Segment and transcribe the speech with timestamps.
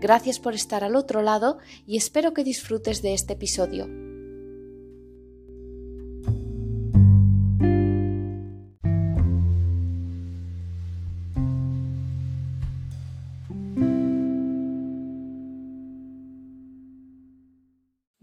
[0.00, 3.88] Gracias por estar al otro lado y espero que disfrutes de este episodio.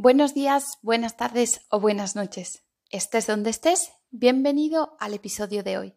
[0.04, 2.66] Buenos días, buenas tardes o buenas noches.
[2.90, 5.96] Estés donde estés, bienvenido al episodio de hoy.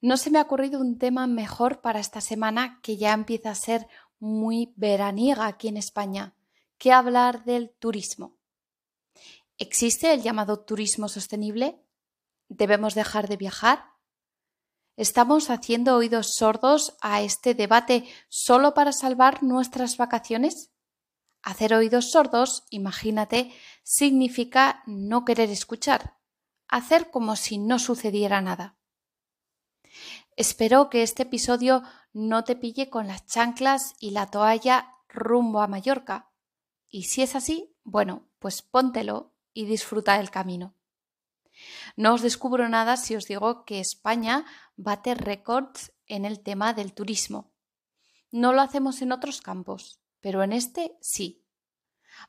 [0.00, 3.54] No se me ha ocurrido un tema mejor para esta semana que ya empieza a
[3.54, 3.86] ser
[4.22, 6.36] muy veraniega aquí en España
[6.78, 8.38] que hablar del turismo.
[9.58, 11.82] ¿Existe el llamado turismo sostenible?
[12.48, 13.84] ¿Debemos dejar de viajar?
[14.96, 20.70] ¿Estamos haciendo oídos sordos a este debate solo para salvar nuestras vacaciones?
[21.42, 26.16] Hacer oídos sordos, imagínate, significa no querer escuchar,
[26.68, 28.76] hacer como si no sucediera nada.
[30.36, 31.82] Espero que este episodio
[32.14, 36.30] no te pille con las chanclas y la toalla rumbo a Mallorca.
[36.88, 40.74] Y si es así, bueno, pues póntelo y disfruta del camino.
[41.96, 46.94] No os descubro nada si os digo que España bate récords en el tema del
[46.94, 47.52] turismo.
[48.30, 51.44] No lo hacemos en otros campos, pero en este sí.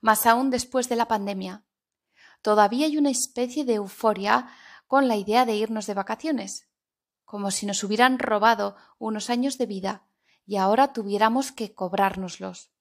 [0.02, 1.66] Más aún después de la pandemia.
[2.42, 4.50] Todavía hay una especie de euforia
[4.88, 6.68] con la idea de irnos de vacaciones,
[7.26, 10.04] como si nos hubieran robado unos años de vida
[10.46, 12.72] y ahora tuviéramos que cobrárnoslos.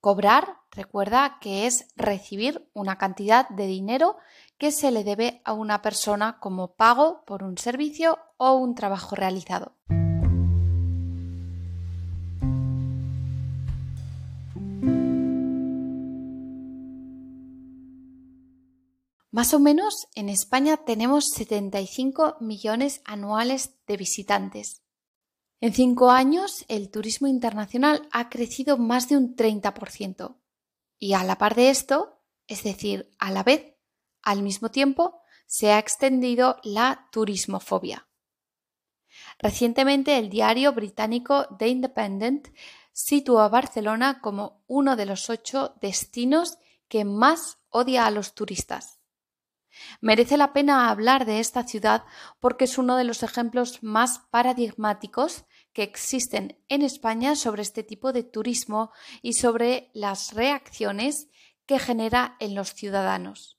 [0.00, 4.16] Cobrar, recuerda que es recibir una cantidad de dinero
[4.58, 9.14] que se le debe a una persona como pago por un servicio o un trabajo
[9.14, 9.76] realizado.
[19.42, 24.82] Más o menos en España tenemos 75 millones anuales de visitantes.
[25.60, 30.36] En cinco años el turismo internacional ha crecido más de un 30%.
[31.00, 33.74] Y a la par de esto, es decir, a la vez,
[34.22, 38.06] al mismo tiempo, se ha extendido la turismofobia.
[39.40, 42.46] Recientemente el diario británico The Independent
[42.92, 49.01] situó a Barcelona como uno de los ocho destinos que más odia a los turistas.
[50.00, 52.04] Merece la pena hablar de esta ciudad
[52.40, 58.12] porque es uno de los ejemplos más paradigmáticos que existen en España sobre este tipo
[58.12, 61.28] de turismo y sobre las reacciones
[61.66, 63.58] que genera en los ciudadanos.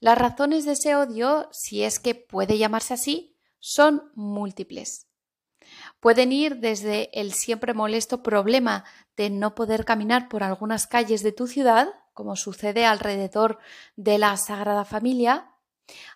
[0.00, 5.08] Las razones de ese odio, si es que puede llamarse así, son múltiples.
[6.00, 8.84] Pueden ir desde el siempre molesto problema
[9.16, 13.58] de no poder caminar por algunas calles de tu ciudad, como sucede alrededor
[13.96, 15.50] de la Sagrada Familia,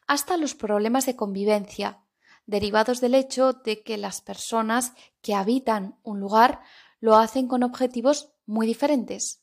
[0.07, 2.03] hasta los problemas de convivencia,
[2.47, 6.63] derivados del hecho de que las personas que habitan un lugar
[7.01, 9.43] lo hacen con objetivos muy diferentes,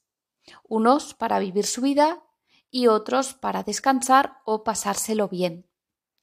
[0.64, 2.24] unos para vivir su vida
[2.72, 5.70] y otros para descansar o pasárselo bien.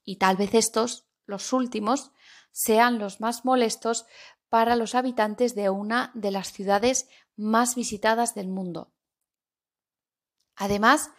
[0.04, 2.10] Y tal vez estos, los últimos,
[2.50, 4.06] sean los más molestos
[4.48, 8.91] para los habitantes de una de las ciudades más visitadas del mundo.
[10.56, 11.10] Además,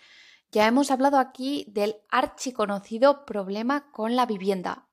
[0.51, 4.87] ya hemos hablado aquí del archiconocido problema con la vivienda,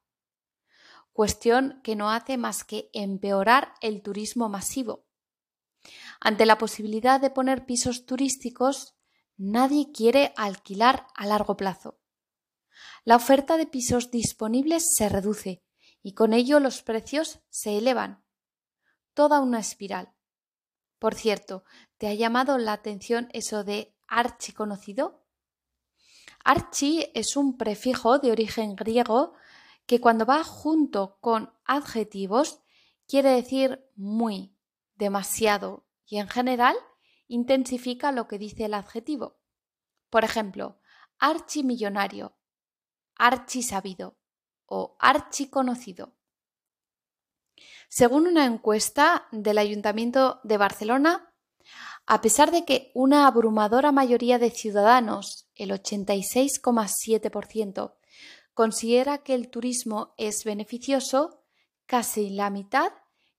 [1.13, 5.07] cuestión que no hace más que empeorar el turismo masivo.
[6.21, 8.95] Ante la posibilidad de poner pisos turísticos,
[9.37, 12.01] nadie quiere alquilar a largo plazo.
[13.05, 15.63] La oferta de pisos disponibles se reduce
[16.03, 18.25] y con ello los precios se elevan.
[19.15, 20.15] Toda una espiral.
[20.99, 21.65] Por cierto,
[21.99, 25.25] ¿te ha llamado la atención eso de archiconocido?
[26.45, 29.35] Archi es un prefijo de origen griego
[29.87, 32.61] que cuando va junto con adjetivos
[33.07, 34.55] quiere decir muy,
[34.97, 36.77] demasiado y en general
[37.29, 39.39] intensifica lo que dice el adjetivo.
[40.11, 40.79] Por ejemplo,
[41.19, 42.37] archimillonario,
[43.17, 44.19] archisabido
[44.67, 46.15] o archiconocido.
[47.89, 51.30] Según una encuesta del Ayuntamiento de Barcelona,
[52.13, 57.95] a pesar de que una abrumadora mayoría de ciudadanos, el 86,7%,
[58.53, 61.45] considera que el turismo es beneficioso,
[61.87, 62.91] casi la mitad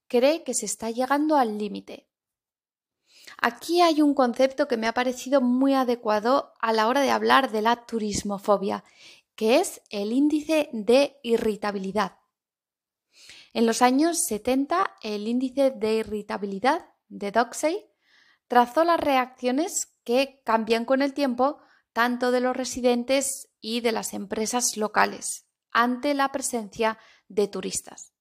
[0.08, 2.08] cree que se está llegando al límite.
[3.42, 7.52] Aquí hay un concepto que me ha parecido muy adecuado a la hora de hablar
[7.52, 8.86] de la turismofobia,
[9.36, 12.20] que es el índice de irritabilidad.
[13.52, 17.91] En los años 70, el índice de irritabilidad de Doxey
[18.51, 21.62] trazó las reacciones que cambian con el tiempo
[21.94, 26.98] tanto de los residentes y de las empresas locales ante la presencia
[27.30, 28.12] de turistas.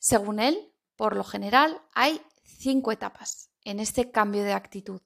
[0.00, 5.00] Según él, por lo general hay cinco etapas en este cambio de actitud.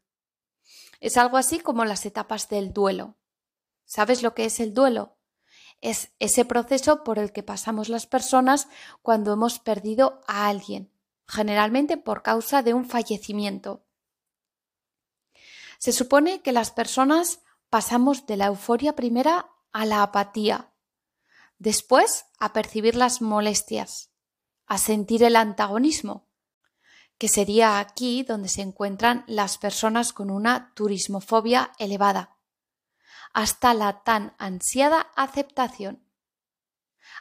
[1.01, 3.19] Es algo así como las etapas del duelo.
[3.85, 5.19] ¿Sabes lo que es el duelo?
[5.83, 8.69] Es ese proceso por el que pasamos las personas
[9.03, 10.91] cuando hemos perdido a alguien,
[11.29, 13.84] generalmente por causa de un fallecimiento.
[15.85, 20.73] Se supone que las personas pasamos de la euforia primera a la apatía,
[21.59, 24.11] después a percibir las molestias,
[24.65, 26.27] a sentir el antagonismo,
[27.19, 32.39] que sería aquí donde se encuentran las personas con una turismofobia elevada,
[33.35, 36.03] hasta la tan ansiada aceptación.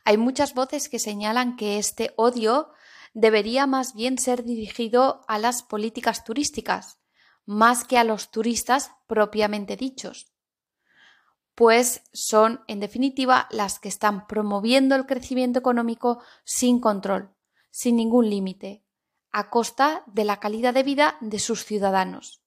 [0.06, 2.72] Hay muchas voces que señalan que este odio
[3.14, 7.03] debería más bien ser dirigido a las políticas turísticas,
[7.46, 10.34] más que a los turistas propiamente dichos,
[11.56, 17.34] pues son, en definitiva, las que están promoviendo el crecimiento económico sin control,
[17.70, 18.84] sin ningún límite,
[19.32, 22.42] a costa de la calidad de vida de sus ciudadanos.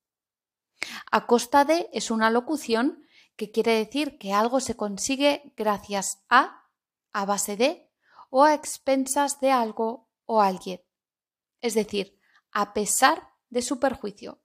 [1.11, 3.05] A costa de es una locución
[3.37, 6.65] que quiere decir que algo se consigue gracias a,
[7.13, 7.91] a base de
[8.31, 10.83] o a expensas de algo o alguien,
[11.61, 12.19] es decir,
[12.51, 14.41] a pesar de su perjuicio.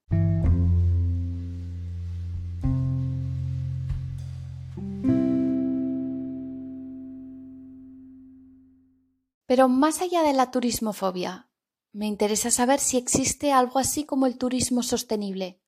[9.52, 11.50] Pero más allá de la turismofobia,
[11.92, 15.62] me interesa saber si existe algo así como el turismo sostenible,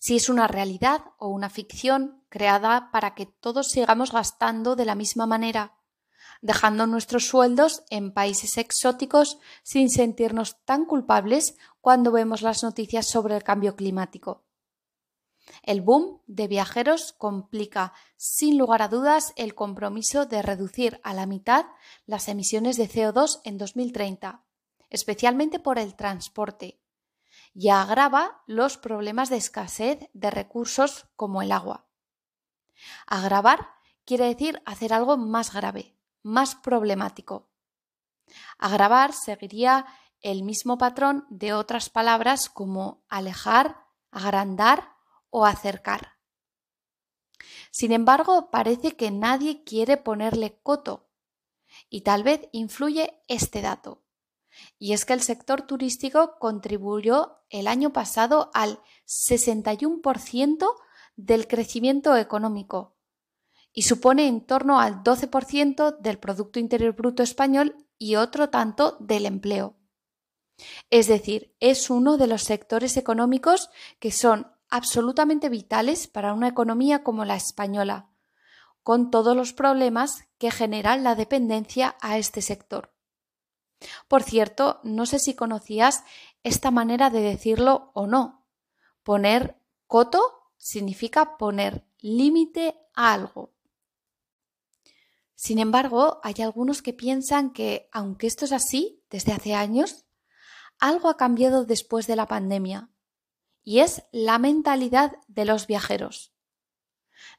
[0.00, 4.96] si es una realidad o una ficción creada para que todos sigamos gastando de la
[4.96, 5.78] misma manera,
[6.42, 13.36] dejando nuestros sueldos en países exóticos sin sentirnos tan culpables cuando vemos las noticias sobre
[13.36, 14.45] el cambio climático.
[15.62, 21.26] El boom de viajeros complica, sin lugar a dudas, el compromiso de reducir a la
[21.26, 21.66] mitad
[22.06, 24.42] las emisiones de CO2 en 2030,
[24.90, 26.80] especialmente por el transporte,
[27.54, 31.86] y agrava los problemas de escasez de recursos como el agua.
[33.06, 33.70] Agravar
[34.04, 37.48] quiere decir hacer algo más grave, más problemático.
[38.58, 39.86] Agravar seguiría
[40.20, 44.95] el mismo patrón de otras palabras como alejar, agrandar
[45.36, 46.12] o acercar.
[47.70, 51.10] Sin embargo, parece que nadie quiere ponerle coto
[51.90, 54.02] y tal vez influye este dato.
[54.78, 60.66] Y es que el sector turístico contribuyó el año pasado al 61%
[61.16, 62.96] del crecimiento económico
[63.74, 69.26] y supone en torno al 12% del Producto Interior Bruto español y otro tanto del
[69.26, 69.76] empleo.
[70.88, 73.68] Es decir, es uno de los sectores económicos
[74.00, 78.10] que son absolutamente vitales para una economía como la española,
[78.82, 82.92] con todos los problemas que generan la dependencia a este sector.
[84.08, 86.04] Por cierto, no sé si conocías
[86.42, 88.46] esta manera de decirlo o no.
[89.02, 93.52] Poner coto significa poner límite a algo.
[95.34, 100.06] Sin embargo, hay algunos que piensan que, aunque esto es así desde hace años,
[100.78, 102.90] algo ha cambiado después de la pandemia
[103.66, 106.32] y es la mentalidad de los viajeros.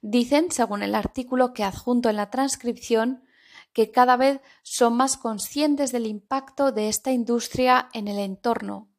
[0.02, 3.24] Dicen, según el artículo que adjunto en la transcripción,
[3.72, 8.92] que cada vez son más conscientes del impacto de esta industria en el entorno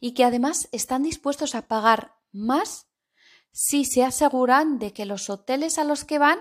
[0.00, 2.88] y que además están dispuestos a pagar más
[3.52, 6.38] si se aseguran de que los hoteles a los que van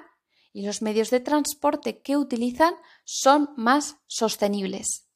[0.53, 5.09] y los medios de transporte que utilizan son más sostenibles.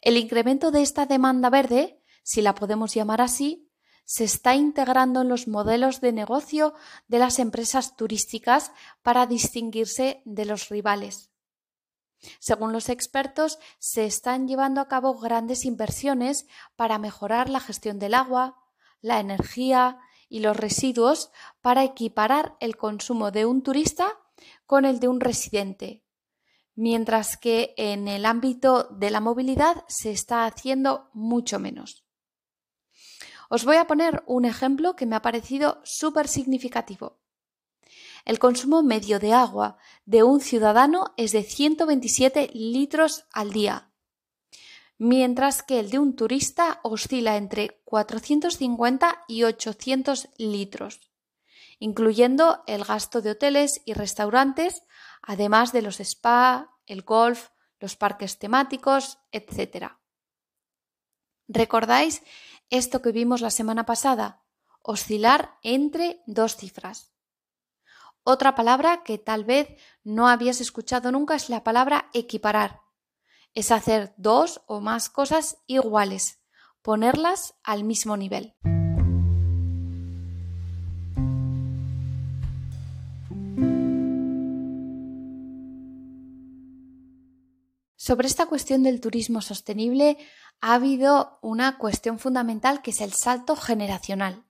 [0.00, 3.68] El incremento de esta demanda verde si la podemos llamar así,
[4.04, 6.74] se está integrando en los modelos de negocio
[7.08, 11.30] de las empresas turísticas para distinguirse de los rivales.
[12.38, 18.14] Según los expertos, se están llevando a cabo grandes inversiones para mejorar la gestión del
[18.14, 18.58] agua,
[19.00, 19.98] la energía
[20.28, 24.18] y los residuos para equiparar el consumo de un turista
[24.66, 26.04] con el de un residente,
[26.74, 32.04] mientras que en el ámbito de la movilidad se está haciendo mucho menos.
[33.54, 37.20] Os voy a poner un ejemplo que me ha parecido súper significativo.
[38.24, 43.92] El consumo medio de agua de un ciudadano es de 127 litros al día,
[44.96, 51.12] mientras que el de un turista oscila entre 450 y 800 litros,
[51.78, 54.82] incluyendo el gasto de hoteles y restaurantes,
[55.20, 59.98] además de los spa, el golf, los parques temáticos, etc.
[61.48, 62.22] ¿Recordáis
[62.72, 64.42] esto que vimos la semana pasada?
[64.82, 67.12] Oscilar entre dos cifras.
[68.24, 69.68] Otra palabra que tal vez
[70.02, 72.82] no habías escuchado nunca es la palabra equiparar
[73.54, 76.40] es hacer dos o más cosas iguales,
[76.82, 78.54] ponerlas al mismo nivel.
[88.02, 90.18] Sobre esta cuestión del turismo sostenible
[90.60, 94.44] ha habido una cuestión fundamental que es el salto generacional.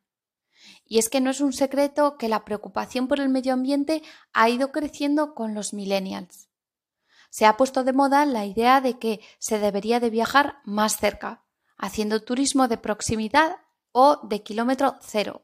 [0.87, 4.49] Y es que no es un secreto que la preocupación por el medio ambiente ha
[4.49, 6.49] ido creciendo con los millennials
[7.32, 11.42] se ha puesto de moda la idea de que se debería de viajar más cerca,
[11.78, 13.56] haciendo turismo de proximidad
[13.90, 15.42] o de kilómetro cero.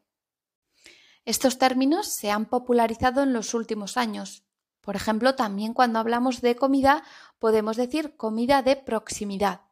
[1.24, 4.44] Estos términos se han popularizado en los últimos años.
[4.88, 7.04] Por ejemplo, también cuando hablamos de comida
[7.38, 9.66] podemos decir comida de proximidad.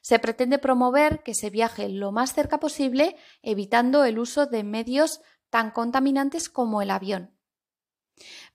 [0.00, 5.20] Se pretende promover que se viaje lo más cerca posible, evitando el uso de medios
[5.48, 7.38] tan contaminantes como el avión.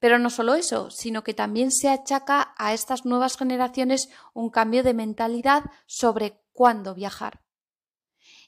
[0.01, 4.83] Pero no solo eso, sino que también se achaca a estas nuevas generaciones un cambio
[4.83, 7.45] de mentalidad sobre cuándo viajar.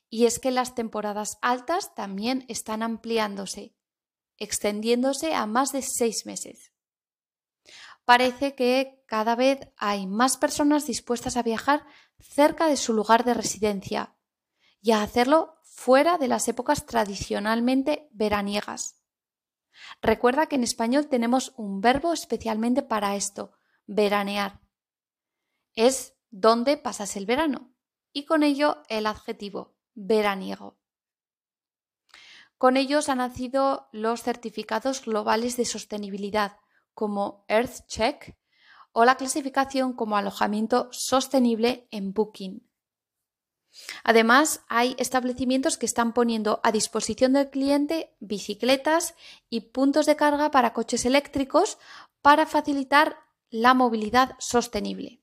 [0.09, 3.77] Y es que las temporadas altas también están ampliándose,
[4.35, 6.70] extendiéndose a más de seis meses.
[8.05, 11.85] Parece que cada vez hay más personas dispuestas a viajar
[12.19, 14.15] cerca de su lugar de residencia
[14.81, 19.01] y a hacerlo fuera de las épocas tradicionalmente veraniegas.
[20.01, 23.53] Recuerda que en español tenemos un verbo especialmente para esto,
[23.85, 24.61] veranear.
[25.75, 27.73] Es donde pasas el verano
[28.11, 30.77] y con ello el adjetivo veraniego.
[32.57, 36.60] Con ellos han nacido los certificados globales de sostenibilidad
[36.93, 38.35] como EarthCheck
[38.93, 42.67] o la clasificación como alojamiento sostenible en Booking.
[44.03, 49.15] Además, hay establecimientos que están poniendo a disposición del cliente bicicletas
[49.49, 51.77] y puntos de carga para coches eléctricos
[52.21, 53.17] para facilitar
[53.49, 55.21] la movilidad sostenible.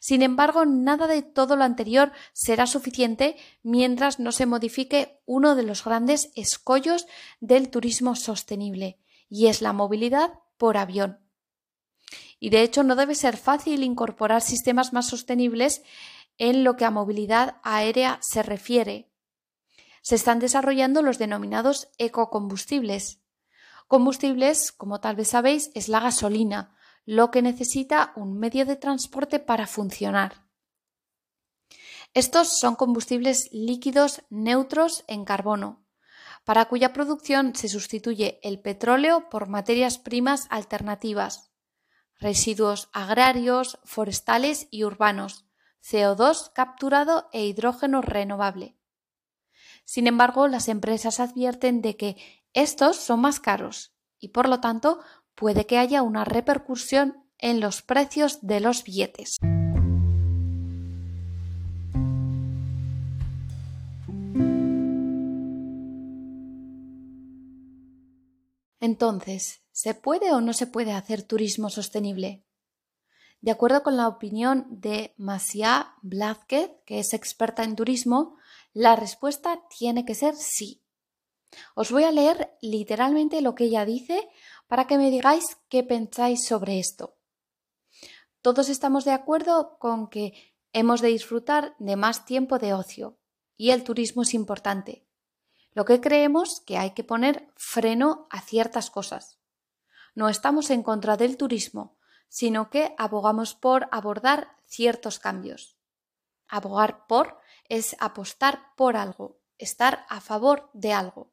[0.00, 5.62] Sin embargo, nada de todo lo anterior será suficiente mientras no se modifique uno de
[5.62, 7.06] los grandes escollos
[7.40, 8.98] del turismo sostenible,
[9.30, 11.18] y es la movilidad por avión.
[12.38, 15.82] Y de hecho no debe ser fácil incorporar sistemas más sostenibles
[16.38, 19.10] en lo que a movilidad aérea se refiere.
[20.02, 23.24] Se están desarrollando los denominados ecocombustibles.
[23.88, 26.76] Combustibles, como tal vez sabéis, es la gasolina,
[27.06, 30.46] lo que necesita un medio de transporte para funcionar.
[32.14, 35.81] Estos son combustibles líquidos neutros en carbono,
[36.44, 41.52] para cuya producción se sustituye el petróleo por materias primas alternativas,
[42.18, 45.46] residuos agrarios, forestales y urbanos,
[45.82, 48.76] CO2 capturado e hidrógeno renovable.
[49.84, 52.16] Sin embargo, las empresas advierten de que
[52.52, 55.00] estos son más caros y por lo tanto
[55.34, 59.38] puede que haya una repercusión en los precios de los billetes.
[68.82, 72.44] Entonces, ¿se puede o no se puede hacer turismo sostenible?
[73.40, 78.36] De acuerdo con la opinión de Masia Blázquez, que es experta en turismo,
[78.72, 80.82] la respuesta tiene que ser sí.
[81.76, 84.28] Os voy a leer literalmente lo que ella dice
[84.66, 87.16] para que me digáis qué pensáis sobre esto.
[88.40, 93.16] Todos estamos de acuerdo con que hemos de disfrutar de más tiempo de ocio
[93.56, 95.06] y el turismo es importante.
[95.74, 99.38] Lo que creemos que hay que poner freno a ciertas cosas.
[100.14, 101.96] No estamos en contra del turismo,
[102.28, 105.78] sino que abogamos por abordar ciertos cambios.
[106.48, 107.38] Abogar por
[107.68, 111.32] es apostar por algo, estar a favor de algo.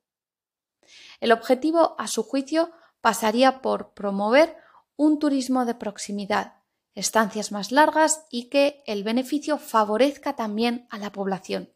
[1.19, 4.57] El objetivo, a su juicio, pasaría por promover
[4.95, 6.61] un turismo de proximidad,
[6.93, 11.73] estancias más largas y que el beneficio favorezca también a la población.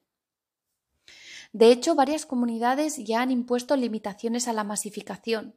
[1.54, 5.56] De hecho, varias comunidades ya han impuesto limitaciones a la masificación.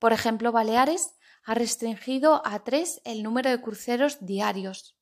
[0.00, 4.96] Por ejemplo, Baleares ha restringido a tres el número de cruceros diarios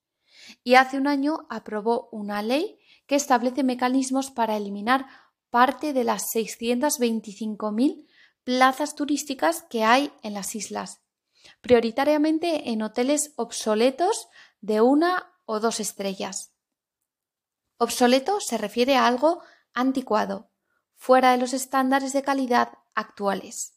[0.63, 5.07] y hace un año aprobó una ley que establece mecanismos para eliminar
[5.51, 8.07] parte de las 625.000
[8.45, 11.01] plazas turísticas que hay en las islas,
[11.63, 14.29] prioritariamente en hoteles obsoletos
[14.61, 16.53] de una o dos estrellas.
[17.79, 19.43] Obsoleto se refiere a algo
[19.79, 20.51] anticuado,
[20.97, 23.75] fuera de los estándares de calidad actuales.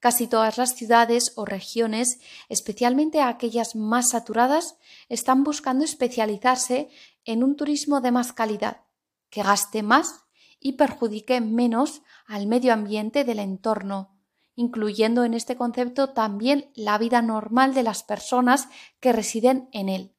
[0.00, 4.76] Casi todas las ciudades o regiones, especialmente aquellas más saturadas,
[5.08, 6.90] están buscando especializarse
[7.24, 8.82] en un turismo de más calidad,
[9.30, 10.24] que gaste más
[10.60, 14.18] y perjudique menos al medio ambiente del entorno,
[14.54, 18.68] incluyendo en este concepto también la vida normal de las personas
[19.00, 20.14] que residen en él.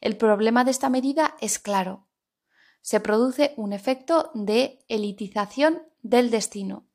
[0.00, 2.07] El problema de esta medida es claro.
[2.88, 6.86] Se produce un efecto de elitización del destino.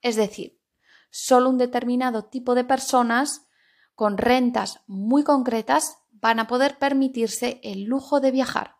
[0.00, 0.60] Es decir,
[1.10, 3.44] solo un determinado tipo de personas
[3.96, 8.76] con rentas muy concretas van a poder permitirse el lujo de viajar.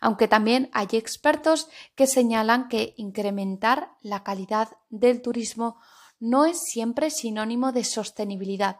[0.00, 5.80] Aunque también hay expertos que señalan que incrementar la calidad del turismo
[6.20, 8.78] no es siempre sinónimo de sostenibilidad.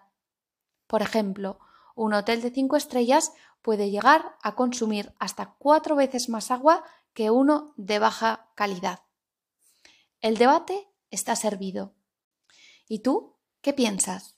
[0.87, 1.59] Por ejemplo,
[1.97, 7.31] un hotel de cinco estrellas puede llegar a consumir hasta cuatro veces más agua que
[7.31, 9.01] uno de baja calidad.
[10.21, 11.95] El debate está servido.
[12.87, 14.37] ¿Y tú qué piensas?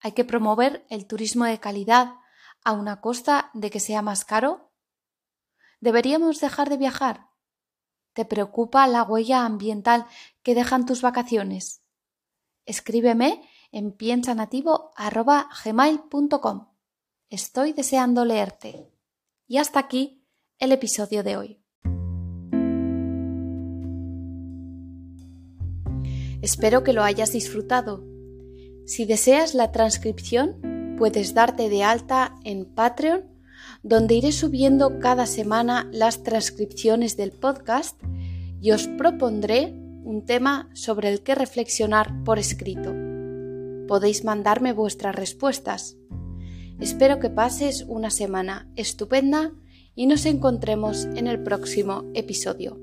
[0.00, 2.14] ¿Hay que promover el turismo de calidad
[2.62, 4.70] a una costa de que sea más caro?
[5.80, 7.30] ¿Deberíamos dejar de viajar?
[8.12, 10.06] ¿Te preocupa la huella ambiental
[10.42, 11.82] que dejan tus vacaciones?
[12.64, 16.73] Escríbeme en piensanativo.gmail.com.
[17.30, 18.90] Estoy deseando leerte.
[19.48, 20.24] Y hasta aquí
[20.58, 21.60] el episodio de hoy.
[26.42, 28.04] Espero que lo hayas disfrutado.
[28.86, 33.24] Si deseas la transcripción, puedes darte de alta en Patreon,
[33.82, 37.98] donde iré subiendo cada semana las transcripciones del podcast
[38.60, 39.72] y os propondré
[40.04, 42.94] un tema sobre el que reflexionar por escrito.
[43.88, 45.96] Podéis mandarme vuestras respuestas.
[46.80, 49.52] Espero que pases una semana estupenda
[49.94, 52.78] y nos encontremos en el próximo episodio.